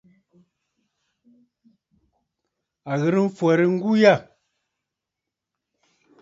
À 2.91 2.93
ghɨ̀rə 2.99 3.19
mfwɛ̀rə 3.27 3.65
ŋgu 3.75 3.91
yâ. 4.01 4.15